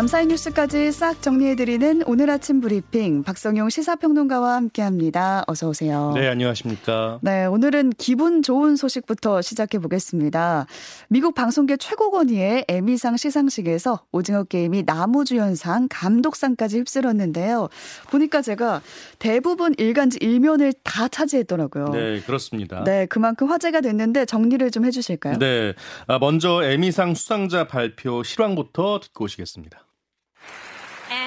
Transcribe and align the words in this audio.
밤사이 0.00 0.24
뉴스까지 0.28 0.92
싹 0.92 1.20
정리해드리는 1.20 2.04
오늘 2.06 2.30
아침 2.30 2.62
브리핑 2.62 3.22
박성용 3.22 3.68
시사평론가와 3.68 4.54
함께합니다. 4.54 5.44
어서 5.46 5.68
오세요. 5.68 6.12
네, 6.14 6.26
안녕하십니까. 6.26 7.18
네, 7.20 7.44
오늘은 7.44 7.90
기분 7.98 8.42
좋은 8.42 8.76
소식부터 8.76 9.42
시작해 9.42 9.78
보겠습니다. 9.78 10.64
미국 11.08 11.34
방송계 11.34 11.76
최고 11.76 12.10
권위의 12.10 12.64
에미상 12.68 13.18
시상식에서 13.18 14.06
오징어 14.10 14.44
게임이 14.44 14.84
나무주연상, 14.86 15.88
감독상까지 15.90 16.78
휩쓸었는데요. 16.78 17.68
보니까 18.10 18.40
제가 18.40 18.80
대부분 19.18 19.74
일간지 19.76 20.16
일면을 20.22 20.72
다 20.82 21.08
차지했더라고요. 21.08 21.90
네, 21.90 22.20
그렇습니다. 22.20 22.84
네, 22.84 23.04
그만큼 23.04 23.50
화제가 23.50 23.82
됐는데 23.82 24.24
정리를 24.24 24.70
좀 24.70 24.86
해주실까요? 24.86 25.36
네, 25.36 25.74
아, 26.06 26.18
먼저 26.18 26.64
에미상 26.64 27.14
수상자 27.14 27.66
발표 27.66 28.22
실황부터 28.22 29.00
듣고 29.00 29.24
오시겠습니다. 29.24 29.89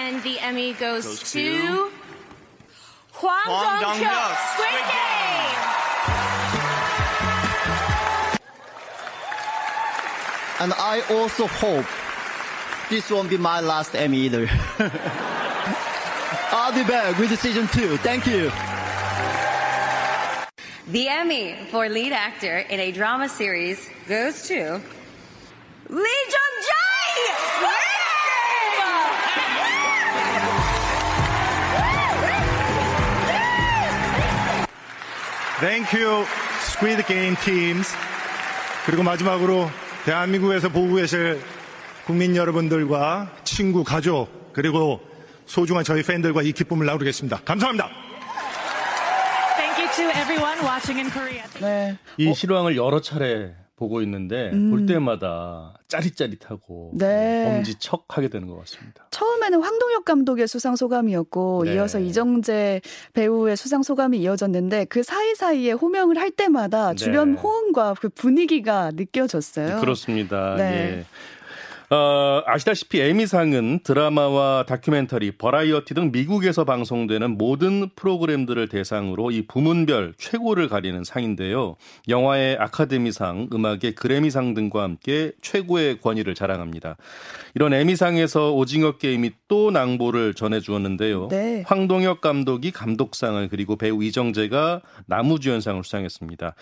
And 0.04 0.22
the 0.22 0.38
Emmy 0.40 0.74
goes, 0.74 1.06
goes 1.06 1.32
to, 1.32 1.40
to 1.40 1.92
Hwang, 3.14 3.40
Hwang 3.46 3.82
Dong-hyuk, 3.82 4.36
Squid 4.52 4.84
Game. 4.92 5.64
And 10.60 10.74
I 10.74 11.02
also 11.10 11.48
hope 11.48 11.86
this 12.90 13.10
won't 13.10 13.30
be 13.30 13.38
my 13.38 13.62
last 13.62 13.96
Emmy 13.96 14.18
either. 14.18 14.50
I'll 16.52 16.74
be 16.74 16.84
back 16.84 17.18
with 17.18 17.40
season 17.40 17.68
two. 17.68 17.96
Thank 18.00 18.28
you. 18.28 18.52
The 20.92 21.08
Emmy 21.08 21.56
for 21.72 21.88
lead 21.88 22.12
actor 22.12 22.58
in 22.58 22.82
a 22.82 22.92
drama 22.92 23.30
series 23.30 23.90
goes 24.10 24.50
to 24.50 24.82
Lee 25.88 26.23
Thank 35.64 36.26
you 36.60 36.77
Squid 36.77 37.06
Game 37.06 37.36
teams 37.36 37.96
그리고 38.86 39.02
마지막으로 39.02 39.70
대한민국에서 40.04 40.68
보고 40.68 40.96
계실 40.96 41.40
국민 42.06 42.36
여러분들과 42.36 43.32
친구 43.46 43.86
가족 43.86 44.52
그리고 44.52 45.00
소중한 45.46 45.86
저희 45.86 46.04
팬들과 46.04 46.42
이 46.42 46.52
기쁨을 46.52 46.86
나누겠습니다. 46.86 47.44
감사합니다. 47.46 47.90
네. 51.62 51.98
이 52.18 52.30
어. 52.30 52.34
실황을 52.34 52.76
여러 52.76 53.00
차례 53.00 53.56
보고 53.76 54.02
있는데 54.02 54.52
음. 54.54 54.70
볼 54.70 54.86
때마다 54.86 55.74
짜릿짜릿하고 55.88 56.92
네. 56.94 57.58
엄지척 57.58 58.06
하게 58.10 58.28
되는 58.28 58.48
것 58.48 58.58
같습니다. 58.60 59.08
처음에는 59.12 59.62
황동혁 59.62 60.06
감독의 60.06 60.48
수상 60.48 60.76
소감이었고 60.76 61.64
네. 61.66 61.76
이어서 61.76 62.00
이정재 62.00 62.82
배우의 63.14 63.58
수상 63.58 63.82
소감이 63.82 64.20
이어졌는데 64.20 64.86
그 64.86 65.02
사이사이에 65.02 65.72
호명을 65.72 66.18
할 66.18 66.32
때마다 66.32 66.94
주변 66.94 67.34
네. 67.34 67.42
호응과 67.42 67.96
그 68.00 68.10
분위기가 68.10 68.92
느껴졌어요. 68.94 69.80
그렇습니다. 69.80 70.56
네. 70.56 71.00
예. 71.00 71.06
어, 71.90 72.42
아시다시피 72.46 73.00
에미상은 73.02 73.80
드라마와 73.84 74.66
다큐멘터리, 74.68 75.32
버라이어티 75.38 75.94
등 75.94 76.12
미국에서 76.12 76.64
방송되는 76.64 77.38
모든 77.38 77.90
프로그램들을 77.96 78.70
대상으로 78.70 79.32
이 79.32 79.46
부문별 79.48 80.14
최고를 80.18 80.70
가리는 80.70 81.04
상인데요. 81.04 81.76
영화의 82.08 82.58
아카데미상, 82.58 83.50
음악의 83.54 83.96
그래미상 83.96 84.54
등과 84.54 84.84
함께 84.84 85.34
최고의 85.42 86.00
권위를 86.02 86.36
자랑합니다. 86.36 86.98
이런 87.56 87.74
에미상에서 87.74 88.54
오징어 88.54 88.98
게임이 88.98 89.32
또 89.48 89.72
낭보를 89.72 90.34
전해주었는데요. 90.34 91.28
네. 91.30 91.64
황동혁 91.66 92.22
감독이 92.22 92.72
감독상을 92.72 93.48
그리고 93.50 93.76
배우 93.76 94.04
이정재가 94.04 94.82
나무주연상을 95.06 95.84
수상했습니다. 95.84 96.56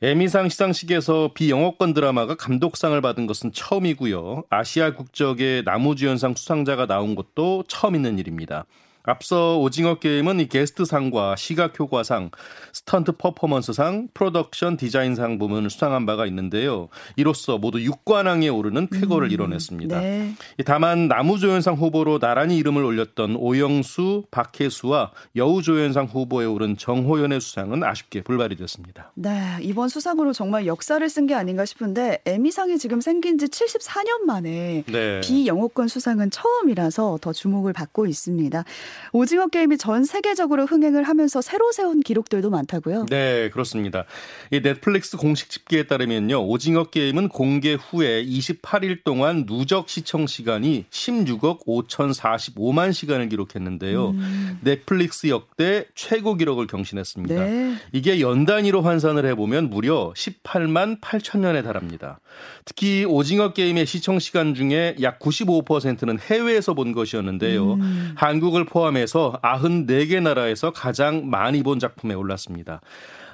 에미상 0.00 0.48
시상식에서 0.48 1.32
비영어권 1.34 1.92
드라마가 1.92 2.36
감독상을 2.36 3.00
받은 3.00 3.26
것은 3.26 3.50
처음이고요. 3.52 4.44
아시아 4.48 4.94
국적의 4.94 5.64
나무주연상 5.64 6.36
수상자가 6.36 6.86
나온 6.86 7.16
것도 7.16 7.64
처음 7.66 7.96
있는 7.96 8.16
일입니다. 8.16 8.64
앞서 9.08 9.58
오징어 9.58 9.94
게임은 9.98 10.40
이 10.40 10.48
게스트상과 10.48 11.36
시각 11.36 11.78
효과상, 11.78 12.30
스턴트 12.72 13.12
퍼포먼스상, 13.12 14.08
프로덕션 14.14 14.76
디자인상 14.76 15.38
부문을 15.38 15.70
수상한 15.70 16.06
바가 16.06 16.26
있는데요. 16.26 16.88
이로써 17.16 17.58
모두 17.58 17.78
6관왕에 17.78 18.54
오르는 18.54 18.88
쾌거를 18.88 19.28
음, 19.28 19.32
이뤄냈습니다. 19.32 20.00
네. 20.00 20.34
다만 20.64 21.06
남우조연상 21.08 21.74
후보로 21.74 22.18
나란히 22.18 22.56
이름을 22.58 22.84
올렸던 22.84 23.36
오영수, 23.36 24.24
박해수와 24.30 25.12
여우조연상 25.36 26.06
후보에 26.06 26.46
오른 26.46 26.76
정호연의 26.76 27.40
수상은 27.40 27.84
아쉽게 27.84 28.22
불발이 28.22 28.56
됐습니다. 28.56 29.12
네, 29.14 29.58
이번 29.62 29.88
수상으로 29.88 30.32
정말 30.32 30.66
역사를 30.66 31.08
쓴 31.08 31.28
게 31.28 31.34
아닌가 31.34 31.64
싶은데 31.64 32.22
에미상이 32.24 32.78
지금 32.78 33.00
생긴 33.00 33.38
지 33.38 33.46
74년 33.46 34.22
만에 34.26 34.82
네. 34.86 35.20
비영어권 35.20 35.88
수상은 35.88 36.30
처음이라서 36.30 37.18
더 37.20 37.32
주목을 37.32 37.72
받고 37.72 38.06
있습니다. 38.06 38.64
오징어 39.12 39.48
게임이 39.48 39.78
전 39.78 40.04
세계적으로 40.04 40.66
흥행을 40.66 41.02
하면서 41.02 41.40
새로 41.40 41.72
세운 41.72 42.00
기록들도 42.00 42.50
많다고요? 42.50 43.06
네, 43.08 43.50
그렇습니다. 43.50 44.04
이 44.50 44.60
넷플릭스 44.60 45.16
공식 45.16 45.50
집계에 45.50 45.84
따르면요. 45.84 46.44
오징어 46.46 46.84
게임은 46.84 47.28
공개 47.28 47.74
후에 47.74 48.24
28일 48.24 49.04
동안 49.04 49.46
누적 49.46 49.88
시청 49.88 50.26
시간이 50.26 50.86
16억 50.90 51.66
5,045만 51.66 52.92
시간을 52.92 53.28
기록했는데요. 53.28 54.10
음. 54.10 54.58
넷플릭스 54.62 55.28
역대 55.28 55.84
최고 55.94 56.34
기록을 56.34 56.66
경신했습니다. 56.66 57.34
네. 57.34 57.74
이게 57.92 58.20
연 58.20 58.44
단위로 58.44 58.82
환산을 58.82 59.26
해보면 59.26 59.70
무려 59.70 60.12
18만 60.16 61.00
8천 61.00 61.40
년에 61.40 61.62
달합니다. 61.62 62.20
특히 62.64 63.04
오징어 63.04 63.52
게임의 63.52 63.86
시청 63.86 64.18
시간 64.18 64.54
중에 64.54 64.96
약 65.02 65.18
95%는 65.18 66.18
해외에서 66.18 66.74
본 66.74 66.92
것이었는데요. 66.92 67.74
음. 67.74 68.12
한국을 68.16 68.64
포함 68.64 68.77
포함해서 68.78 69.40
94개 69.42 70.22
나라에서 70.22 70.70
가장 70.70 71.28
많이 71.28 71.64
본 71.64 71.80
작품에 71.80 72.14
올랐습니다. 72.14 72.80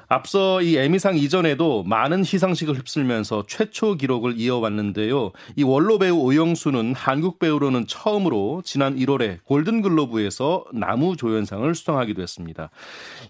앞서 0.08 0.62
이 0.62 0.76
에미상 0.76 1.16
이전에도 1.16 1.82
많은 1.82 2.24
시상식을 2.24 2.76
휩쓸면서 2.76 3.44
최초 3.46 3.94
기록을 3.94 4.38
이어왔는데요. 4.38 5.32
이 5.56 5.62
원로 5.62 5.98
배우 5.98 6.16
오영수는 6.16 6.94
한국 6.94 7.38
배우로는 7.38 7.86
처음으로 7.86 8.62
지난 8.64 8.96
1월에 8.96 9.44
골든글로브에서 9.44 10.66
나무 10.72 11.16
조연상을 11.16 11.74
수상하기도 11.74 12.22
했습니다. 12.22 12.70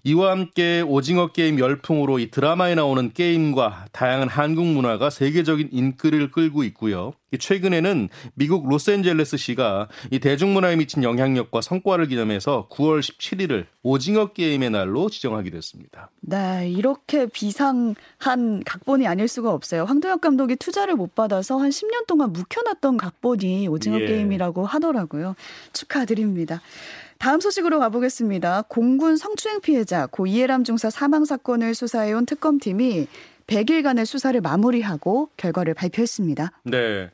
이와 0.03 0.31
함께 0.31 0.81
오징어 0.85 1.27
게임 1.27 1.59
열풍으로 1.59 2.19
이 2.19 2.29
드라마에 2.29 2.75
나오는 2.75 3.11
게임과 3.11 3.87
다양한 3.91 4.29
한국 4.29 4.67
문화가 4.67 5.09
세계적인 5.09 5.69
인기를 5.71 6.31
끌고 6.31 6.63
있고요. 6.63 7.13
최근에는 7.37 8.09
미국 8.35 8.67
로스앤젤레스시가 8.69 9.87
이 10.11 10.19
대중문화에 10.19 10.75
미친 10.75 11.03
영향력과 11.03 11.61
성과를 11.61 12.07
기념해서 12.07 12.67
9월 12.71 12.99
17일을 12.99 13.65
오징어 13.83 14.27
게임의 14.27 14.69
날로 14.69 15.09
지정하기도 15.09 15.57
했습니다. 15.57 16.09
네, 16.21 16.69
이렇게 16.69 17.25
비상한 17.27 17.95
각본이 18.65 19.07
아닐 19.07 19.27
수가 19.27 19.51
없어요. 19.51 19.85
황도혁 19.85 20.21
감독이 20.21 20.55
투자를 20.55 20.95
못 20.95 21.15
받아서 21.15 21.57
한 21.57 21.69
10년 21.69 22.07
동안 22.07 22.31
묵혀놨던 22.33 22.97
각본이 22.97 23.67
오징어 23.67 23.99
예. 23.99 24.05
게임이라고 24.05 24.65
하더라고요. 24.65 25.35
축하드립니다. 25.73 26.61
다음 27.17 27.39
소식으로 27.39 27.79
가보겠습니다. 27.79 28.63
공군 28.67 29.17
성추행 29.17 29.61
피해자 29.61 30.05
고 30.05 30.27
이해람 30.27 30.63
중사 30.63 30.89
사망 30.89 31.25
사건을 31.25 31.73
수사해온 31.73 32.25
특검팀이 32.25 33.07
100일간의 33.47 34.05
수사를 34.05 34.39
마무리하고 34.41 35.29
결과를 35.37 35.73
발표했습니다. 35.73 36.51
네. 36.63 37.09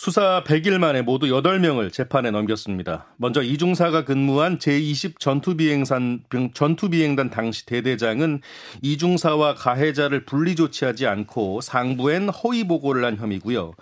수사 0.00 0.44
100일 0.44 0.78
만에 0.78 1.02
모두 1.02 1.26
8명을 1.26 1.92
재판에 1.92 2.30
넘겼습니다. 2.30 3.06
먼저 3.16 3.42
이중사가 3.42 4.04
근무한 4.04 4.58
제20 4.58 5.18
전투비행산, 5.18 6.22
전투비행단 6.54 7.30
당시 7.30 7.66
대대장은 7.66 8.40
이중사와 8.80 9.56
가해자를 9.56 10.24
분리 10.24 10.54
조치하지 10.54 11.08
않고 11.08 11.62
상부엔 11.62 12.28
허위 12.28 12.62
보고를 12.62 13.04
한 13.04 13.16
혐의고요. 13.16 13.72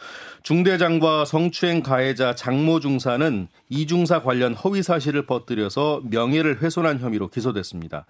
중대장과 0.43 1.27
성추행 1.27 1.83
가해자 1.83 2.35
장모 2.35 2.81
중사는 2.81 3.49
이중사 3.69 4.23
관련 4.23 4.55
허위 4.55 4.83
사실을 4.83 5.27
퍼뜨려서 5.27 6.01
명예를 6.05 6.63
훼손한 6.63 7.01
혐의로 7.01 7.29
기소됐습니다. 7.29 8.07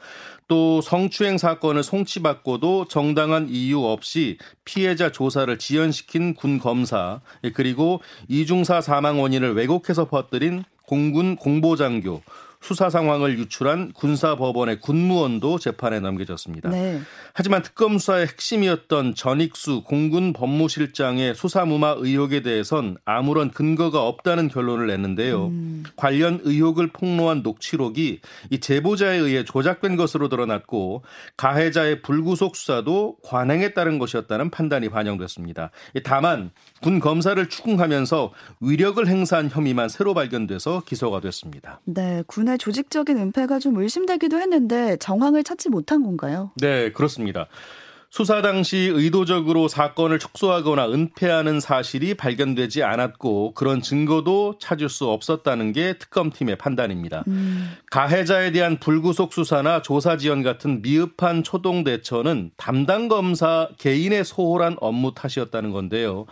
또 0.46 0.80
성추행 0.80 1.38
사건을 1.38 1.82
송치받고도 1.82 2.86
정당한 2.88 3.48
이유 3.48 3.82
없이 3.82 4.38
피해자 4.64 5.10
조사를 5.10 5.58
지연시킨 5.58 6.34
군 6.34 6.58
검사 6.60 7.20
그리고 7.54 7.95
이중사 8.28 8.81
사망 8.81 9.20
원인을 9.20 9.54
왜곡해서 9.54 10.06
퍼뜨린 10.06 10.64
공군 10.87 11.37
공보장교 11.37 12.22
수사 12.60 12.90
상황을 12.90 13.38
유출한 13.38 13.93
군사법원의 13.93 14.81
군무원도 14.81 15.58
재판에 15.58 16.00
넘겨졌습니다. 16.00 16.70
네. 16.70 17.00
하지만 17.32 17.62
특검 17.62 17.98
수사의 17.98 18.26
핵심이었던 18.26 19.14
전익수 19.14 19.82
공군 19.84 20.32
법무실장의 20.32 21.34
수사무마 21.37 21.94
의혹에 21.98 22.43
대해선 22.43 22.96
아무런 23.04 23.50
근거가 23.50 24.02
없다는 24.06 24.49
결론을 24.49 24.88
냈는데요. 24.88 25.46
음. 25.46 25.84
관련 25.94 26.40
의혹을 26.42 26.88
폭로한 26.88 27.42
녹취록이 27.42 28.20
이 28.50 28.58
제보자에 28.58 29.16
의해 29.16 29.44
조작된 29.44 29.94
것으로 29.96 30.28
드러났고 30.28 31.04
가해자의 31.37 32.02
불구속 32.02 32.56
수사도 32.56 33.16
관행에 33.22 33.75
따른 33.75 33.99
것이었다는 34.00 34.50
판단이 34.50 34.88
반영됐습니다. 34.88 35.70
다만 36.02 36.50
군 36.82 37.00
검사를 37.00 37.49
추궁하면서 37.49 38.32
위력을 38.61 39.06
행사한 39.06 39.50
혐의만 39.50 39.88
새로 39.88 40.14
발견돼서 40.14 40.82
기소가 40.87 41.20
됐습니다. 41.20 41.81
네, 41.84 42.23
군의 42.26 42.58
조직적인 42.58 43.17
은폐가 43.19 43.58
좀 43.58 43.76
의심되기도 43.76 44.38
했는데 44.38 44.96
정황을 44.99 45.43
찾지 45.43 45.70
못한 45.70 46.02
건가요? 46.02 46.50
네, 46.56 46.93
그렇습니다. 46.93 47.46
수사 48.16 48.40
당시 48.40 48.90
의도적으로 48.94 49.68
사건을 49.68 50.18
축소하거나 50.18 50.88
은폐하는 50.88 51.60
사실이 51.60 52.14
발견되지 52.14 52.82
않았고 52.82 53.52
그런 53.52 53.82
증거도 53.82 54.54
찾을 54.58 54.88
수 54.88 55.10
없었다는 55.10 55.72
게 55.74 55.98
특검팀의 55.98 56.56
판단입니다. 56.56 57.24
음. 57.26 57.76
가해자에 57.90 58.52
대한 58.52 58.78
불구속 58.78 59.34
수사나 59.34 59.82
조사 59.82 60.16
지원 60.16 60.42
같은 60.42 60.80
미흡한 60.80 61.42
초동 61.42 61.84
대처는 61.84 62.52
담당 62.56 63.08
검사 63.08 63.68
개인의 63.76 64.24
소홀한 64.24 64.78
업무 64.80 65.12
탓이었다는 65.12 65.72
건데요. 65.72 66.24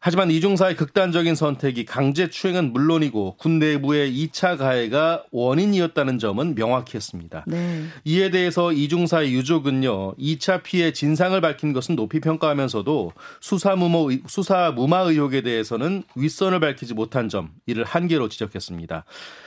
하지만 0.00 0.30
이중사의 0.30 0.76
극단적인 0.76 1.34
선택이 1.34 1.84
강제 1.84 2.30
추행은 2.30 2.72
물론이고 2.72 3.36
군 3.36 3.58
내부의 3.58 4.12
2차 4.12 4.56
가해가 4.56 5.24
원인이었다는 5.32 6.18
점은 6.18 6.54
명확히 6.54 6.96
했습니다. 6.96 7.44
네. 7.46 7.84
이에 8.04 8.30
대해서 8.30 8.72
이중사의 8.72 9.32
유족은요, 9.34 10.14
2차 10.14 10.62
피해 10.62 10.92
진상을 10.92 11.38
밝힌 11.40 11.72
것은 11.72 11.96
높이 11.96 12.20
평가하면서도 12.20 13.12
수사 13.40 13.74
무모, 13.74 14.10
수사 14.26 14.70
무마 14.70 15.00
의혹에 15.00 15.42
대해서는 15.42 16.04
윗선을 16.14 16.60
밝히지 16.60 16.94
못한 16.94 17.28
점, 17.28 17.50
이를 17.66 17.84
한계로 17.84 18.28
지적했습니다. 18.28 19.04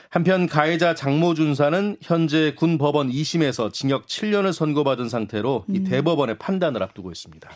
한편 0.10 0.48
가해자 0.48 0.94
장모 0.94 1.36
준사는 1.36 1.96
현재 2.02 2.54
군 2.56 2.78
법원 2.78 3.10
2심에서 3.10 3.72
징역 3.72 4.08
7년을 4.08 4.52
선고받은 4.52 5.08
상태로 5.08 5.66
이 5.70 5.78
음. 5.78 5.84
대법원의 5.86 6.38
판단을 6.38 6.84
앞두고 6.84 7.12
있습니다. 7.12 7.50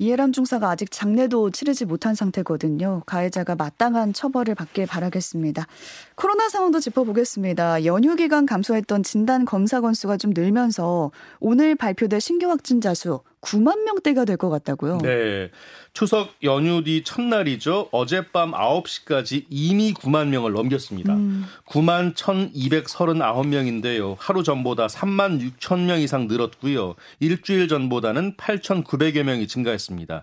이해람 0.00 0.32
중사가 0.32 0.70
아직 0.70 0.90
장례도 0.90 1.50
치르지 1.50 1.84
못한 1.84 2.14
상태거든요. 2.14 3.02
가해자가 3.04 3.54
마땅한 3.54 4.14
처벌을 4.14 4.54
받길 4.54 4.86
바라겠습니다. 4.86 5.66
코로나 6.14 6.48
상황도 6.48 6.80
짚어보겠습니다. 6.80 7.84
연휴 7.84 8.16
기간 8.16 8.46
감소했던 8.46 9.02
진단 9.02 9.44
검사 9.44 9.82
건수가 9.82 10.16
좀 10.16 10.32
늘면서 10.34 11.10
오늘 11.38 11.74
발표될 11.74 12.18
신규 12.18 12.48
확진자 12.48 12.94
수 12.94 13.20
9만 13.42 13.84
명대가 13.84 14.24
될 14.24 14.36
것 14.36 14.50
같다고요? 14.50 14.98
네. 14.98 15.50
추석 15.92 16.34
연휴 16.42 16.82
뒤 16.84 17.02
첫날이죠. 17.04 17.88
어젯밤 17.90 18.52
9시까지 18.52 19.46
이미 19.48 19.92
9만 19.94 20.28
명을 20.28 20.52
넘겼습니다. 20.52 21.14
음. 21.14 21.46
9만 21.66 22.14
1,239명인데요. 22.14 24.16
하루 24.18 24.42
전보다 24.42 24.86
3만 24.86 25.40
6천 25.58 25.86
명 25.86 26.00
이상 26.00 26.28
늘었고요. 26.28 26.94
일주일 27.20 27.68
전보다는 27.68 28.36
8,900여 28.36 29.22
명이 29.24 29.48
증가했습니다. 29.48 30.22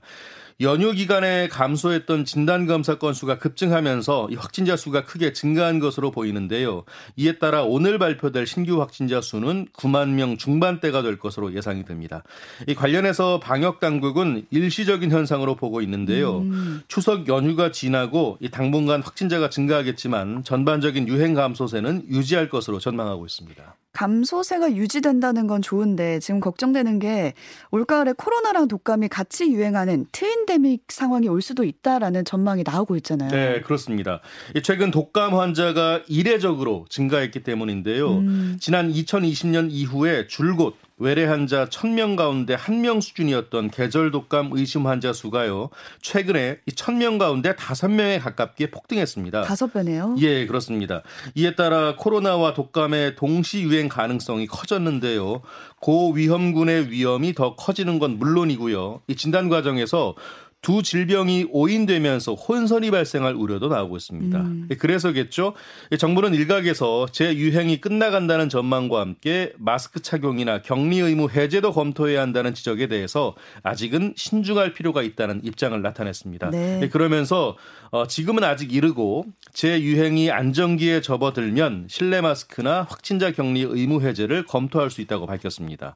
연휴 0.60 0.92
기간에 0.92 1.48
감소했던 1.50 2.26
진단검사 2.26 2.98
건수가 2.98 3.38
급증하면서 3.38 4.30
확진자 4.38 4.76
수가 4.76 5.04
크게 5.04 5.32
증가한 5.32 5.78
것으로 5.78 6.10
보이는데요. 6.10 6.84
이에 7.16 7.38
따라 7.38 7.62
오늘 7.62 8.00
발표될 8.00 8.48
신규 8.48 8.82
확진자 8.82 9.22
수는 9.22 9.68
9만 9.74 10.10
명 10.10 10.36
중반대가 10.38 11.04
될 11.04 11.20
것으로 11.20 11.54
예상이 11.54 11.86
됩니다. 11.86 12.24
이 12.68 12.74
관련해서 12.74 13.40
방역 13.40 13.80
당국은 13.80 14.48
일시적인 14.50 15.12
현상으로 15.12 15.56
보고 15.56 15.80
있는데요. 15.82 16.40
음. 16.40 16.82
추석 16.88 17.28
연휴가 17.28 17.72
지나고 17.72 18.40
이 18.40 18.50
당분간 18.50 19.04
확진자가 19.04 19.52
증가하겠지만 19.52 20.44
전반적인 20.44 21.08
유행 21.08 21.36
감소세는 21.36 22.06
유지할 22.10 22.50
것으로 22.50 22.80
전망하고 22.80 23.28
있습니다. 23.28 23.76
감소세가 23.98 24.74
유지된다는 24.74 25.48
건 25.48 25.64
좋은데 25.64 26.20
지금 26.20 26.40
걱정되는 26.40 27.00
게 27.00 27.34
올가을에 27.72 28.14
코로나랑 28.16 28.68
독감이 28.68 29.08
같이 29.08 29.52
유행하는 29.52 30.06
트윈데믹 30.12 30.84
상황이 30.90 31.28
올 31.28 31.42
수도 31.42 31.64
있다라는 31.64 32.24
전망이 32.24 32.62
나오고 32.64 32.96
있잖아요. 32.98 33.32
네, 33.32 33.62
그렇습니다. 33.62 34.22
최근 34.62 34.92
독감 34.92 35.34
환자가 35.34 36.04
이례적으로 36.08 36.86
증가했기 36.90 37.42
때문인데요. 37.42 38.18
음. 38.20 38.58
지난 38.60 38.94
2020년 38.94 39.70
이후에 39.72 40.28
줄곧 40.28 40.76
외래 41.00 41.26
환자 41.26 41.66
1000명 41.66 42.16
가운데 42.16 42.56
1명 42.56 43.02
수준이었던 43.02 43.70
계절 43.70 44.12
독감 44.12 44.50
의심 44.54 44.88
환자 44.88 45.14
수가요. 45.14 45.70
최근에 46.02 46.60
1000명 46.68 47.20
가운데 47.20 47.54
5명에 47.54 48.20
가깝게 48.20 48.72
폭등했습니다. 48.72 49.44
5배네요. 49.44 50.20
예, 50.22 50.48
그렇습니다. 50.48 51.04
이에 51.36 51.56
따라 51.56 51.96
코로나와 51.96 52.54
독감의 52.54 53.16
동시 53.16 53.62
유행 53.62 53.90
가능성이 53.90 54.48
커졌는데요. 54.48 55.42
고위험군의 55.82 56.90
위험이 56.90 57.34
더 57.34 57.56
커지는 57.56 58.00
건 58.00 58.18
물론이고요. 58.18 59.02
이 59.08 59.16
진단 59.16 59.50
과정에서 59.50 60.16
두 60.62 60.82
질병이 60.82 61.48
오인되면서 61.52 62.34
혼선이 62.34 62.92
발생할 62.92 63.36
우려도 63.36 63.68
나오고 63.68 63.96
있습니다. 63.96 64.40
음. 64.40 64.68
예, 64.72 64.76
그래서겠죠. 64.76 65.54
정부는 65.98 66.34
일각에서 66.34 67.06
재유행이 67.12 67.80
끝나간다는 67.80 68.50
전망과 68.50 69.00
함께 69.00 69.54
마스크 69.58 70.02
착용이나 70.02 70.62
격리 70.62 71.00
의무 71.00 71.30
해제도 71.30 71.72
검토해야 71.72 72.22
한다는 72.22 72.54
지적에 72.54 72.88
대해서 72.88 73.36
아직은 73.64 74.16
신중할 74.18 74.74
필요가 74.74 75.04
있다는 75.04 75.42
입장을 75.44 75.80
나타냈습니다. 75.80 76.50
네. 76.50 76.80
예, 76.84 76.90
그러면서 76.90 77.56
어, 77.92 78.08
지금은 78.08 78.44
아직 78.44 78.74
이르고 78.74 79.26
재유행이 79.54 80.32
안정기에 80.32 81.02
접어들면 81.02 81.86
실내 81.88 82.20
마스크나 82.20 82.82
확진자 82.90 83.32
격리 83.32 83.62
의무 83.62 84.02
해제를 84.02 84.46
검토할 84.46 84.90
수 84.90 85.02
있다고 85.02 85.28
밝혔습니다. 85.28 85.96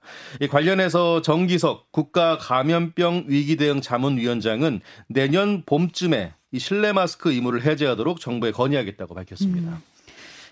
관련해서 0.49 1.21
정기석 1.21 1.91
국가 1.91 2.37
감염병 2.37 3.25
위기 3.27 3.57
대응 3.57 3.81
자문위원장 3.81 4.50
위원장은 4.51 4.81
내년 5.07 5.63
봄쯤에 5.65 6.33
이 6.51 6.59
실내 6.59 6.91
마스크 6.91 7.31
의무를 7.31 7.63
해제하도록 7.63 8.19
정부에 8.19 8.51
건의하겠다고 8.51 9.13
밝혔습니다. 9.15 9.71
음. 9.71 9.77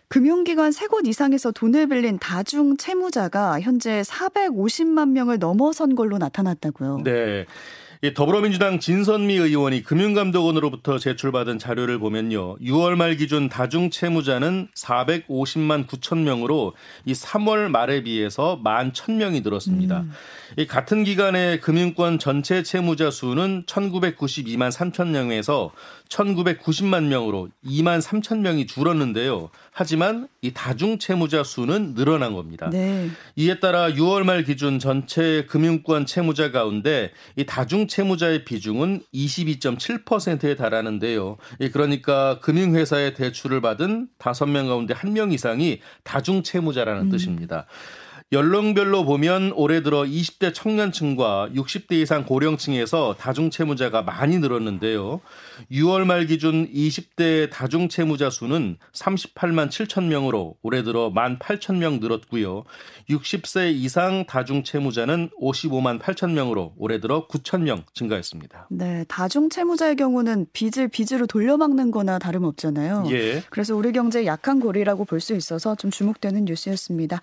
금융기관 0.08 0.72
세 0.72 0.88
곳 0.88 1.06
이상에서 1.06 1.52
돈을 1.52 1.88
빌린 1.88 2.18
다중 2.18 2.78
채무자가 2.78 3.62
현재 3.62 4.02
450만 4.02 5.10
명을 5.10 5.38
넘어선 5.38 5.94
걸로 5.96 6.18
나타났다고요. 6.18 7.02
네. 7.04 7.46
더불어민주당 8.14 8.80
진선미 8.80 9.36
의원이 9.36 9.84
금융감독원으로부터 9.84 11.00
제출받은 11.00 11.60
자료를 11.60 12.00
보면요. 12.00 12.56
6월 12.60 12.96
말 12.96 13.18
기준 13.18 13.50
다중 13.50 13.90
채무자는 13.90 14.70
450만 14.74 15.86
9천 15.86 16.20
명으로 16.20 16.76
이 17.04 17.12
3월 17.12 17.68
말에 17.68 18.04
비해서 18.04 18.58
1만 18.64 18.94
1,000명이 18.94 19.44
늘었습니다. 19.44 20.00
음. 20.00 20.12
이 20.58 20.66
같은 20.66 21.04
기간에 21.04 21.60
금융권 21.60 22.20
전체 22.20 22.64
채무자 22.64 23.12
수는 23.12 23.66
1,992만 23.66 24.72
3천 24.72 25.10
명에서 25.10 25.72
1,990만 26.08 27.04
명으로 27.04 27.50
2만 27.66 28.02
3천 28.02 28.40
명이 28.40 28.66
줄었는데요. 28.66 29.50
하지만 29.72 30.28
이 30.42 30.54
다중 30.54 31.00
채무자 31.00 31.44
수는 31.44 31.96
늘어난 31.96 32.34
겁니다. 32.34 32.70
네. 32.72 33.10
이에 33.36 33.60
따라 33.60 33.90
6월 33.90 34.24
말 34.24 34.44
기준 34.44 34.80
전체 34.80 35.46
금융권 35.48 36.06
채무자 36.06 36.52
가운데 36.52 37.12
이 37.36 37.46
다중 37.46 37.89
채무자의 37.90 38.46
비중은 38.46 39.02
22.7%에 39.14 40.56
달하는데요. 40.56 41.38
그러니까 41.74 42.40
금융회사의 42.40 43.16
대출을 43.16 43.60
받은 43.60 44.08
5명 44.18 44.68
가운데 44.68 44.94
1명 44.94 45.34
이상이 45.34 45.82
다중 46.04 46.44
채무자라는 46.44 47.04
음. 47.04 47.10
뜻입니다. 47.10 47.66
연령별로 48.32 49.06
보면 49.06 49.54
올해 49.56 49.82
들어 49.82 50.04
20대 50.04 50.54
청년층과 50.54 51.50
60대 51.56 51.94
이상 51.94 52.26
고령층에서 52.26 53.16
다중채무자가 53.18 54.04
많이 54.04 54.38
늘었는데요. 54.38 55.20
6월 55.72 56.06
말 56.06 56.28
기준 56.28 56.72
20대 56.72 57.50
다중채무자 57.50 58.30
수는 58.30 58.78
38만 58.94 59.70
7천 59.70 60.04
명으로 60.06 60.56
올해 60.62 60.84
들어 60.84 61.10
1만 61.12 61.40
8천 61.40 61.78
명 61.78 62.00
늘었고요. 62.00 62.66
60세 63.10 63.74
이상 63.74 64.26
다중채무자는 64.28 65.32
55만 65.42 66.00
8천 66.00 66.32
명으로 66.32 66.74
올해 66.78 67.00
들어 67.00 67.28
9천 67.28 67.62
명 67.62 67.84
증가했습니다. 67.96 68.68
네, 68.70 69.06
다중채무자의 69.08 69.96
경우는 69.96 70.46
빚을 70.54 70.90
빚으로 70.90 71.26
돌려막는 71.26 71.90
거나 71.90 72.20
다름없잖아요. 72.20 73.06
예. 73.10 73.42
그래서 73.50 73.76
우리 73.76 73.92
경제의 73.92 74.28
약한 74.28 74.60
고리라고 74.60 75.06
볼 75.06 75.20
수 75.20 75.36
있어서 75.36 75.76
좀 75.76 75.92
주목되는 75.92 76.46
뉴스였습니다. 76.46 77.22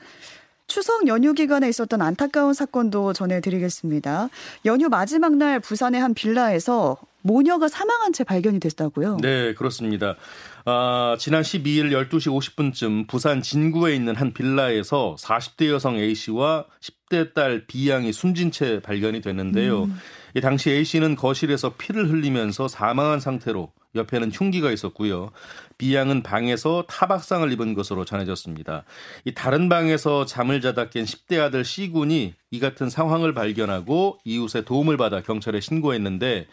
추석 0.66 1.06
연휴 1.06 1.32
기간에 1.32 1.68
있었던 1.68 2.02
안타까운 2.02 2.52
사건도 2.52 3.12
전해드리겠습니다. 3.12 4.28
연휴 4.64 4.88
마지막 4.88 5.36
날 5.36 5.60
부산의 5.60 6.00
한 6.00 6.14
빌라에서 6.14 6.96
모녀가 7.22 7.66
사망한 7.66 8.12
채 8.12 8.24
발견이 8.24 8.60
됐다고요? 8.60 9.18
네, 9.20 9.54
그렇습니다. 9.54 10.16
아, 10.64 11.16
지난 11.18 11.42
12일 11.42 11.90
12시 12.08 12.30
50분쯤 12.30 13.08
부산 13.08 13.42
진구에 13.42 13.94
있는 13.94 14.14
한 14.14 14.32
빌라에서 14.32 15.16
40대 15.18 15.68
여성 15.68 15.96
A씨와 15.96 16.66
10대 16.80 17.34
딸 17.34 17.66
B양이 17.66 18.12
숨진 18.12 18.50
채 18.50 18.80
발견이 18.80 19.20
됐는데요. 19.20 19.84
음. 19.84 19.98
이 20.34 20.40
당시 20.40 20.70
A씨는 20.70 21.16
거실에서 21.16 21.74
피를 21.76 22.10
흘리면서 22.10 22.68
사망한 22.68 23.20
상태로 23.20 23.72
옆에는 23.96 24.30
흉기가 24.30 24.70
있었고요. 24.70 25.30
B양은 25.78 26.22
방에서 26.22 26.84
타박상을 26.88 27.52
입은 27.52 27.74
것으로 27.74 28.04
전해졌습니다. 28.04 28.84
이 29.24 29.34
다른 29.34 29.68
방에서 29.68 30.24
잠을 30.24 30.60
자다 30.60 30.88
깬 30.88 31.04
10대 31.04 31.38
아들 31.38 31.64
C군이 31.64 32.34
이 32.52 32.60
같은 32.60 32.88
상황을 32.88 33.34
발견하고 33.34 34.18
이웃의 34.24 34.64
도움을 34.64 34.96
받아 34.96 35.20
경찰에 35.20 35.60
신고했는데 35.60 36.46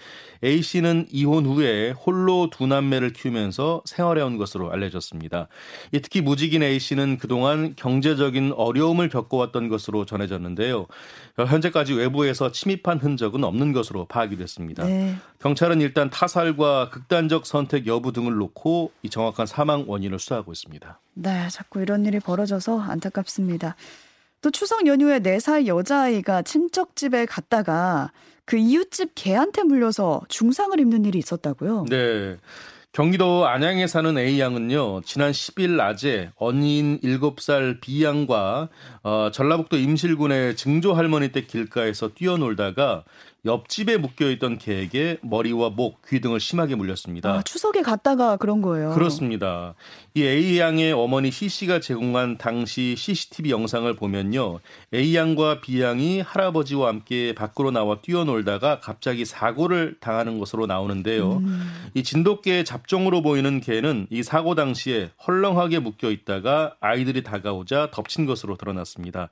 A씨는 0.43 1.07
이혼 1.11 1.45
후에 1.45 1.91
홀로 1.91 2.49
두 2.51 2.67
남매를 2.67 3.13
키우면서 3.13 3.83
생활해온 3.85 4.37
것으로 4.37 4.71
알려졌습니다. 4.71 5.47
특히 5.93 6.19
무직인 6.19 6.63
A씨는 6.63 7.17
그동안 7.17 7.75
경제적인 7.77 8.53
어려움을 8.57 9.07
겪어왔던 9.07 9.69
것으로 9.69 10.05
전해졌는데요. 10.05 10.87
현재까지 11.37 11.93
외부에서 11.93 12.51
침입한 12.51 12.97
흔적은 12.99 13.43
없는 13.43 13.71
것으로 13.71 14.05
파악이 14.05 14.35
됐습니다. 14.37 14.83
네. 14.83 15.15
경찰은 15.39 15.79
일단 15.79 16.09
타살과 16.09 16.89
극단적 16.89 17.45
선택 17.45 17.87
여부 17.87 18.11
등을 18.11 18.33
놓고 18.33 18.91
이 19.03 19.09
정확한 19.13 19.45
사망 19.45 19.85
원인을 19.87 20.17
수사하고 20.17 20.51
있습니다. 20.51 20.99
네, 21.13 21.47
자꾸 21.49 21.81
이런 21.81 22.03
일이 22.05 22.19
벌어져서 22.19 22.79
안타깝습니다. 22.79 23.75
또 24.41 24.49
추석 24.49 24.87
연휴에 24.87 25.19
4살 25.19 25.67
여자아이가 25.67 26.41
친척 26.41 26.95
집에 26.95 27.27
갔다가 27.27 28.11
그 28.45 28.57
이웃집 28.57 29.11
개한테 29.13 29.63
물려서 29.63 30.21
중상을 30.29 30.77
입는 30.79 31.05
일이 31.05 31.19
있었다고요? 31.19 31.85
네. 31.89 32.37
경기도 32.91 33.47
안양에 33.47 33.87
사는 33.87 34.17
A양은요, 34.17 35.01
지난 35.05 35.31
10일 35.31 35.71
낮에 35.77 36.31
언니인 36.35 36.99
7살 37.01 37.81
B양과 37.81 38.69
어, 39.03 39.29
전라북도 39.31 39.77
임실군의 39.77 40.55
증조 40.55 40.93
할머니 40.93 41.31
댁 41.31 41.47
길가에서 41.47 42.09
뛰어놀다가 42.13 43.03
옆집에 43.45 43.97
묶여있던 43.97 44.57
개에게 44.57 45.17
머리와 45.21 45.69
목, 45.69 46.01
귀 46.07 46.21
등을 46.21 46.39
심하게 46.39 46.75
물렸습니다. 46.75 47.33
아, 47.33 47.41
추석에 47.41 47.81
갔다가 47.81 48.37
그런 48.37 48.61
거예요. 48.61 48.91
그렇습니다. 48.93 49.73
이 50.13 50.23
A 50.23 50.57
양의 50.59 50.93
어머니 50.93 51.29
C 51.29 51.49
씨가 51.49 51.81
제공한 51.81 52.37
당시 52.37 52.95
CCTV 52.97 53.51
영상을 53.51 53.93
보면요. 53.95 54.59
A 54.93 55.13
양과 55.13 55.59
B 55.59 55.81
양이 55.81 56.21
할아버지와 56.21 56.87
함께 56.87 57.35
밖으로 57.35 57.71
나와 57.71 57.97
뛰어놀다가 58.01 58.79
갑자기 58.79 59.25
사고를 59.25 59.97
당하는 59.99 60.39
것으로 60.39 60.65
나오는데요. 60.65 61.37
음. 61.37 61.69
이 61.95 62.03
진돗개의 62.03 62.63
잡종으로 62.63 63.21
보이는 63.21 63.59
개는 63.59 64.07
이 64.09 64.23
사고 64.23 64.55
당시에 64.55 65.09
헐렁하게 65.27 65.79
묶여 65.79 66.11
있다가 66.11 66.75
아이들이 66.79 67.23
다가오자 67.23 67.89
덮친 67.91 68.25
것으로 68.25 68.55
드러났습니다. 68.55 69.29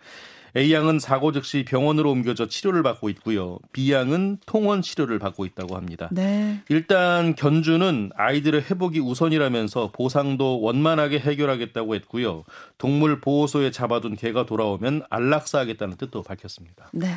A양은 0.56 1.00
사고 1.00 1.32
즉시 1.32 1.64
병원으로 1.66 2.12
옮겨져 2.12 2.48
치료를 2.48 2.84
받고 2.84 3.10
있고요. 3.10 3.60
B양은 3.72 4.40
통원 4.46 4.82
치료를 4.82 5.20
받고 5.20 5.46
있다고 5.46 5.76
합니다. 5.76 6.10
네. 6.12 6.60
일단 6.70 7.36
견주는 7.36 8.12
아이들의 8.16 8.62
회복이 8.70 9.00
우선이라면서 9.00 9.92
보상도 9.94 10.62
원만하게 10.62 11.20
해결하겠다고 11.20 11.96
했고요. 11.96 12.44
동물 12.78 13.22
보호소에 13.22 13.72
잡아둔 13.72 14.16
개가 14.16 14.46
돌아오면 14.46 15.04
안락사하겠다는 15.10 15.98
뜻도 15.98 16.24
밝혔습니다. 16.24 16.90
네. 16.94 17.08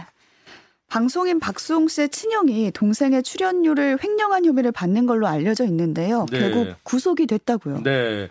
방송인 0.88 1.40
박수홍 1.40 1.88
씨의 1.88 2.10
친형이 2.10 2.70
동생의 2.70 3.24
출연료를 3.24 3.98
횡령한 4.02 4.44
혐의를 4.44 4.70
받는 4.70 5.06
걸로 5.06 5.26
알려져 5.26 5.64
있는데요. 5.64 6.26
네. 6.30 6.38
결국 6.38 6.76
구속이 6.84 7.26
됐다고요. 7.26 7.82
네. 7.82 8.28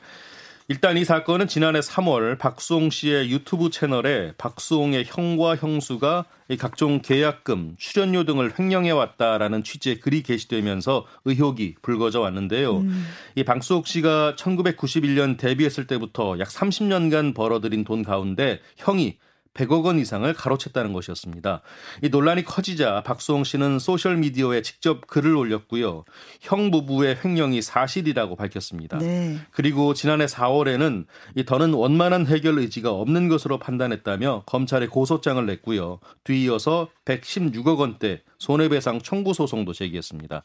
일단 0.70 0.98
이 0.98 1.04
사건은 1.04 1.48
지난해 1.48 1.82
3월 1.82 2.38
박수홍 2.38 2.90
씨의 2.90 3.30
유튜브 3.32 3.70
채널에 3.70 4.34
박수홍의 4.38 5.04
형과 5.06 5.58
형수가 5.58 6.26
각종 6.58 7.02
계약금, 7.02 7.76
출연료 7.78 8.24
등을 8.24 8.54
횡령해 8.58 8.92
왔다라는 8.92 9.64
취지의 9.64 10.00
글이 10.00 10.24
게시되면서 10.24 11.06
의혹이 11.26 11.76
불거져 11.82 12.22
왔는데요. 12.22 12.78
음. 12.78 13.06
이 13.36 13.44
박수홍 13.44 13.84
씨가 13.86 14.36
1991년 14.38 15.38
데뷔했을 15.38 15.86
때부터 15.86 16.40
약 16.40 16.48
30년간 16.48 17.36
벌어들인 17.36 17.84
돈 17.84 18.02
가운데 18.02 18.62
형이 18.78 19.18
100억 19.54 19.86
원 19.86 20.00
이상을 20.00 20.32
가로챘다는 20.34 20.94
것이었습니다. 20.94 21.62
이 22.02 22.10
논란이 22.10 22.44
커지자 22.44 23.04
박수홍 23.04 23.44
씨는 23.44 23.80
소셜 23.80 24.18
미디어에 24.18 24.62
직접 24.62 25.06
글을 25.08 25.36
올렸고요. 25.36 26.06
형 26.42 26.72
부부의 26.72 27.20
횡령이 27.24 27.62
사실이라고 27.62 28.36
밝혔습니다. 28.36 28.98
네. 28.98 29.38
그리고 29.52 29.94
지난해 29.94 30.26
4월에는 30.26 31.06
이 31.36 31.46
더는 31.46 31.74
원만한 31.74 32.26
해결 32.26 32.58
의지가 32.58 32.92
없는 32.92 33.28
것으로 33.28 33.60
판단했다며 33.60 34.44
검찰에 34.46 34.88
고소장을 34.88 35.46
냈고요. 35.46 36.00
뒤이어서 36.24 36.90
116억 37.06 37.78
원대 37.80 38.22
손해배상 38.38 39.02
청구 39.02 39.34
소송도 39.34 39.74
제기했습니다. 39.74 40.44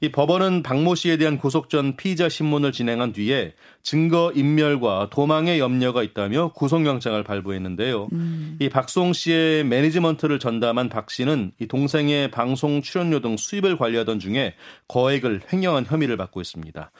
이 0.00 0.10
법원은 0.10 0.62
박모 0.62 0.94
씨에 0.94 1.16
대한 1.16 1.38
구속 1.38 1.68
전 1.68 1.96
피의자 1.96 2.28
신문을 2.28 2.72
진행한 2.72 3.12
뒤에 3.12 3.54
증거 3.82 4.32
인멸과 4.34 5.10
도망의 5.10 5.60
염려가 5.60 6.02
있다며 6.02 6.52
구속영장을 6.52 7.22
발부했는데요. 7.22 8.08
음. 8.12 8.45
이 8.58 8.68
박수홍 8.68 9.12
씨의 9.12 9.64
매니지먼트를 9.64 10.38
전담한 10.38 10.88
박 10.88 11.10
씨는 11.10 11.52
이 11.58 11.66
동생의 11.66 12.30
방송 12.30 12.82
출연료 12.82 13.20
등 13.20 13.36
수입을 13.36 13.76
관리하던 13.76 14.18
중에 14.18 14.54
거액을 14.88 15.42
횡령한 15.52 15.86
혐의를 15.86 16.16
받고 16.16 16.40
있습니다. 16.40 16.90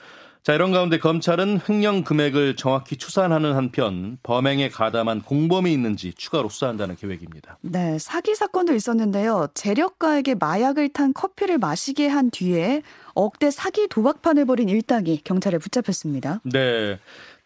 자, 0.47 0.53
이런 0.53 0.71
가운데 0.71 0.97
검찰은 0.97 1.59
횡령 1.67 2.05
금액을 2.05 2.55
정확히 2.55 2.95
추산하는 2.95 3.55
한편 3.55 4.17
범행에 4.23 4.69
가담한 4.69 5.23
공범이 5.23 5.73
있는지 5.73 6.13
추가로 6.13 6.47
수사한다는 6.47 6.95
계획입니다. 6.95 7.57
네, 7.59 7.99
사기 7.99 8.33
사건도 8.33 8.73
있었는데요. 8.73 9.47
재력가에게 9.53 10.35
마약을 10.35 10.87
탄 10.93 11.11
커피를 11.11 11.57
마시게 11.57 12.07
한 12.07 12.31
뒤에 12.31 12.81
억대 13.13 13.51
사기 13.51 13.89
도박판을 13.89 14.45
벌인 14.45 14.69
일당이 14.69 15.19
경찰에 15.25 15.57
붙잡혔습니다. 15.57 16.39
네. 16.45 16.97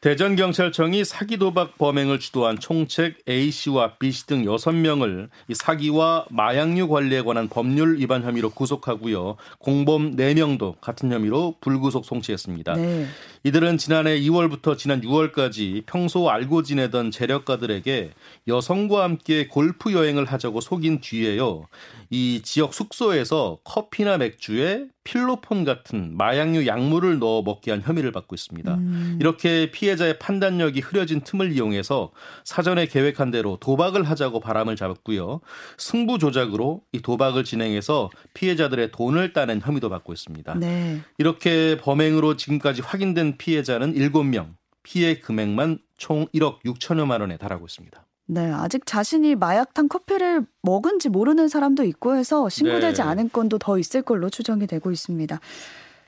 대전경찰청이 0.01 1.05
사기 1.05 1.37
도박 1.37 1.77
범행을 1.77 2.19
주도한 2.19 2.57
총책 2.57 3.19
A씨와 3.29 3.97
B씨 3.99 4.25
등 4.25 4.45
6명을 4.45 5.29
사기와 5.53 6.25
마약류 6.31 6.87
관리에 6.87 7.21
관한 7.21 7.47
법률 7.47 7.99
위반 7.99 8.23
혐의로 8.23 8.49
구속하고요. 8.49 9.35
공범 9.59 10.15
4명도 10.15 10.81
같은 10.81 11.11
혐의로 11.11 11.53
불구속 11.61 12.05
송치했습니다. 12.05 12.73
네. 12.73 13.05
이들은 13.43 13.77
지난해 13.77 14.19
2월부터 14.19 14.75
지난 14.75 15.01
6월까지 15.01 15.83
평소 15.85 16.31
알고 16.31 16.63
지내던 16.63 17.11
재력가들에게 17.11 18.09
여성과 18.47 19.03
함께 19.03 19.47
골프 19.47 19.93
여행을 19.93 20.25
하자고 20.25 20.61
속인 20.61 21.01
뒤에요. 21.01 21.67
이 22.09 22.41
지역 22.43 22.73
숙소에서 22.73 23.59
커피나 23.63 24.17
맥주에 24.17 24.85
필로폰 25.03 25.63
같은 25.65 26.15
마약류 26.15 26.67
약물을 26.67 27.19
넣어 27.19 27.41
먹게 27.41 27.71
한 27.71 27.81
혐의를 27.81 28.11
받고 28.11 28.35
있습니다. 28.35 28.75
음. 28.75 29.17
이렇게 29.19 29.71
피해자의 29.71 30.19
판단력이 30.19 30.79
흐려진 30.79 31.21
틈을 31.21 31.51
이용해서 31.53 32.11
사전에 32.43 32.85
계획한 32.85 33.31
대로 33.31 33.57
도박을 33.59 34.03
하자고 34.03 34.39
바람을 34.39 34.75
잡았고요. 34.75 35.41
승부 35.77 36.19
조작으로 36.19 36.81
이 36.91 37.01
도박을 37.01 37.43
진행해서 37.43 38.09
피해자들의 38.33 38.91
돈을 38.91 39.33
따낸 39.33 39.59
혐의도 39.59 39.89
받고 39.89 40.13
있습니다. 40.13 40.55
네. 40.55 41.01
이렇게 41.17 41.77
범행으로 41.77 42.37
지금까지 42.37 42.81
확인된 42.81 43.37
피해자는 43.37 43.93
7명, 43.93 44.53
피해 44.83 45.19
금액만 45.19 45.79
총 45.97 46.27
1억 46.27 46.61
6천여만 46.63 47.21
원에 47.21 47.37
달하고 47.37 47.65
있습니다. 47.65 48.05
네, 48.27 48.49
아직 48.51 48.85
자신이 48.85 49.35
마약탕 49.35 49.89
커피를 49.89 50.45
먹은지 50.61 51.09
모르는 51.09 51.49
사람도 51.49 51.83
있고 51.83 52.15
해서 52.15 52.47
신고되지 52.47 53.01
네. 53.01 53.07
않은 53.07 53.29
건도 53.31 53.57
더 53.57 53.77
있을 53.77 54.01
걸로 54.01 54.29
추정이 54.29 54.67
되고 54.67 54.91
있습니다. 54.91 55.39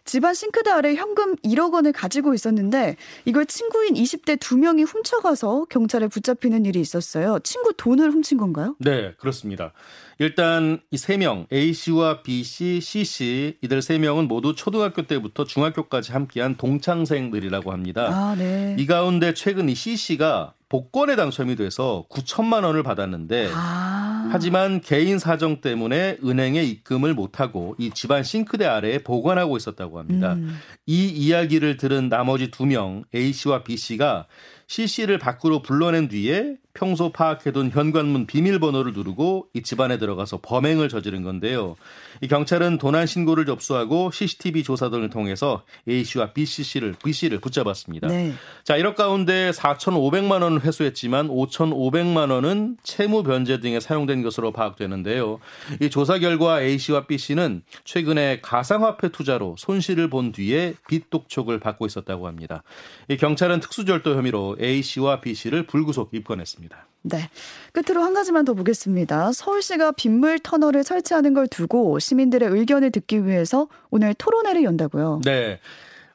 집안 0.06 0.34
싱크대 0.34 0.70
아래 0.70 0.96
현금 0.96 1.36
1억 1.38 1.74
원을 1.74 1.94
가지고 1.94 2.34
있었는데 2.34 2.98
이걸 3.26 3.46
친구인 3.46 3.94
20대 3.94 4.38
두 4.40 4.58
명이 4.58 4.84
훔쳐가서 4.84 5.66
경찰에 5.70 6.08
붙잡히는 6.08 6.66
일이 6.66 6.82
있었어요. 6.82 7.40
친구 7.44 7.74
돈을 7.76 8.12
훔친 8.12 8.38
건가요? 8.38 8.76
네, 8.80 9.14
그렇습니다. 9.18 9.72
일단 10.20 10.80
이 10.92 10.98
세 10.98 11.18
명 11.18 11.48
A 11.52 11.74
씨와 11.74 12.22
B 12.22 12.44
씨, 12.44 12.80
C 12.82 13.04
씨 13.06 13.58
이들 13.62 13.82
세 13.82 13.98
명은 13.98 14.28
모두 14.28 14.54
초등학교 14.56 15.04
때부터 15.04 15.46
중학교까지 15.46 16.12
함께한 16.12 16.58
동창생들이라고 16.58 17.72
합니다. 17.72 18.10
아, 18.12 18.36
네. 18.38 18.76
이 18.78 18.86
가운데 18.86 19.34
최근 19.34 19.70
이 19.70 19.76
C 19.76 19.96
씨가 19.96 20.54
복권에 20.70 21.16
당첨이 21.16 21.56
돼서 21.56 22.06
9천만 22.10 22.64
원을 22.64 22.84
받았는데 22.84 23.52
아. 23.54 23.93
하지만 24.34 24.82
개인 24.82 25.20
사정 25.20 25.62
때문에 25.62 26.18
은행에 26.24 26.64
입금을 26.64 27.14
못하고 27.14 27.76
이 27.78 27.92
집안 27.92 28.24
싱크대 28.24 28.66
아래에 28.66 28.98
보관하고 29.00 29.58
있었다고 29.58 30.00
합니다. 30.00 30.34
음. 30.34 30.58
이 30.88 31.08
이야기를 31.08 31.78
들은 31.78 32.10
나머지 32.10 32.50
두 32.50 32.66
명 32.66 33.04
A 33.14 33.32
씨와 33.32 33.64
B 33.64 33.78
씨가 33.78 34.26
C 34.68 34.88
씨를 34.88 35.20
밖으로 35.20 35.62
불러낸 35.62 36.08
뒤에 36.08 36.56
평소 36.74 37.12
파악해둔 37.12 37.70
현관문 37.70 38.26
비밀번호를 38.26 38.94
누르고 38.94 39.48
이 39.54 39.62
집안에 39.62 40.00
들어가서 40.00 40.40
범행을 40.42 40.90
저지른 40.90 41.22
건데요. 41.22 41.76
이 42.22 42.28
경찰은 42.28 42.80
도난 42.80 43.06
신고를 43.06 43.46
접수하고 43.46 44.10
CCTV 44.12 44.64
조사 44.64 44.90
등을 44.90 45.12
통해서 45.12 45.64
A 45.88 46.04
씨와 46.04 46.34
B 46.34 46.46
씨를 46.46 46.96
B 47.04 47.14
씨를 47.14 47.40
붙잡았습니다. 47.40 48.08
네. 48.08 48.34
자, 48.64 48.76
1억 48.76 48.96
가운데 48.96 49.52
4,500만 49.52 50.42
원을 50.42 50.64
회수했지만 50.64 51.28
5,500만 51.28 52.32
원은 52.32 52.78
채무 52.82 53.22
변제 53.22 53.60
등에 53.60 53.80
사용된 53.80 54.24
것으로 54.24 54.52
파악되는데요. 54.52 55.40
이 55.80 55.92
조사 55.92 56.18
결과 56.18 56.62
A 56.62 56.80
씨와 56.80 57.06
B 57.06 57.20
씨는 57.20 57.62
최근에 57.84 58.42
가상화폐 58.42 59.10
투자로 59.10 59.56
손실을 59.60 60.10
본 60.10 60.32
뒤에 60.32 60.74
빚 60.88 61.12
독촉을 61.12 61.60
받고 61.60 61.86
있었다고 61.86 62.26
합니다. 62.26 62.64
이 63.10 63.18
경찰은 63.18 63.60
특수절도 63.60 64.16
혐의로 64.16 64.58
A 64.60 64.82
씨와 64.82 65.22
B 65.22 65.36
씨를 65.36 65.68
불구속 65.68 66.10
입건했습니다. 66.14 66.63
네. 67.04 67.30
끝으로 67.74 68.02
한 68.02 68.14
가지만 68.14 68.46
더 68.46 68.54
보겠습니다. 68.54 69.34
서울시가 69.34 69.92
빗물 69.92 70.40
터널을 70.40 70.84
설치하는 70.84 71.34
걸 71.34 71.48
두고 71.48 72.00
시민들의 72.00 72.50
의견을 72.50 72.92
듣기 72.92 73.26
위해서 73.26 73.68
오늘 73.90 74.14
토론회를 74.14 74.64
연다고요. 74.64 75.22
네. 75.26 75.60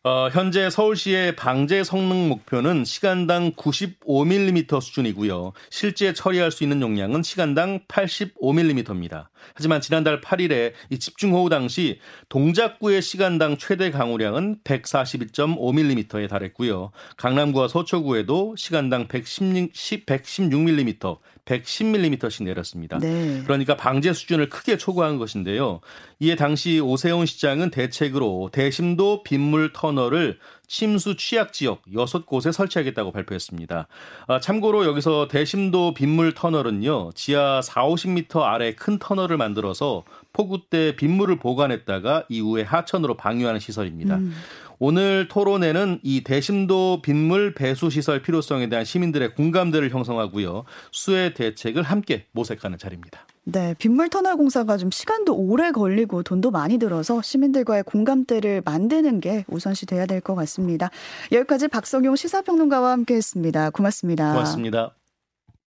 어, 0.04 0.28
현재 0.32 0.70
서울시의 0.70 1.34
방제 1.34 1.82
성능 1.82 2.28
목표는 2.28 2.84
시간당 2.84 3.52
95mm 3.52 4.80
수준이고요. 4.80 5.52
실제 5.70 6.12
처리할 6.12 6.52
수 6.52 6.62
있는 6.62 6.80
용량은 6.80 7.24
시간당 7.24 7.80
85mm입니다. 7.88 9.26
하지만 9.54 9.80
지난달 9.80 10.20
8일에 10.20 10.72
이 10.90 10.98
집중호우 11.00 11.48
당시 11.48 11.98
동작구의 12.28 13.02
시간당 13.02 13.56
최대 13.58 13.90
강우량은 13.90 14.60
142.5mm에 14.62 16.28
달했고요. 16.28 16.92
강남구와 17.16 17.66
서초구에도 17.66 18.54
시간당 18.56 19.08
116, 19.08 19.72
116mm, 20.06 21.18
110mm씩 21.48 22.44
내렸습니다. 22.44 22.98
네. 22.98 23.42
그러니까 23.44 23.76
방제 23.76 24.12
수준을 24.12 24.50
크게 24.50 24.76
초과한 24.76 25.18
것인데요. 25.18 25.80
이에 26.20 26.36
당시 26.36 26.80
오세훈 26.80 27.26
시장은 27.26 27.70
대책으로 27.70 28.50
대심도 28.52 29.22
빗물 29.22 29.72
터널을 29.72 30.38
침수 30.66 31.16
취약 31.16 31.54
지역 31.54 31.82
6곳에 31.90 32.52
설치하겠다고 32.52 33.10
발표했습니다. 33.10 33.88
아, 34.26 34.40
참고로 34.40 34.84
여기서 34.84 35.26
대심도 35.28 35.94
빗물 35.94 36.34
터널은요. 36.34 37.12
지하 37.14 37.62
4, 37.62 37.86
50m 37.86 38.42
아래 38.42 38.74
큰 38.74 38.98
터널을 38.98 39.38
만들어서 39.38 40.04
폭우 40.34 40.60
때 40.68 40.94
빗물을 40.94 41.36
보관했다가 41.38 42.26
이후에 42.28 42.62
하천으로 42.62 43.16
방류하는 43.16 43.60
시설입니다. 43.60 44.16
음. 44.16 44.34
오늘 44.78 45.28
토론회는 45.28 46.00
이 46.02 46.22
대심도 46.22 47.02
빗물 47.02 47.54
배수 47.54 47.90
시설 47.90 48.22
필요성에 48.22 48.68
대한 48.68 48.84
시민들의 48.84 49.34
공감대를 49.34 49.90
형성하고요. 49.90 50.64
수해 50.92 51.34
대책을 51.34 51.82
함께 51.82 52.26
모색하는 52.32 52.78
자리입니다. 52.78 53.26
네, 53.44 53.74
빗물 53.78 54.10
터널 54.10 54.36
공사가 54.36 54.76
좀 54.76 54.90
시간도 54.90 55.34
오래 55.34 55.72
걸리고 55.72 56.22
돈도 56.22 56.50
많이 56.50 56.76
들어서 56.78 57.22
시민들과의 57.22 57.82
공감대를 57.84 58.62
만드는 58.64 59.20
게 59.20 59.44
우선시 59.48 59.86
돼야 59.86 60.04
될 60.04 60.20
것 60.20 60.34
같습니다. 60.34 60.90
여기까지 61.32 61.68
박성용 61.68 62.16
시사평론가와 62.16 62.90
함께했습니다. 62.92 63.70
고맙습니다. 63.70 64.32
고맙습니다. 64.32 64.97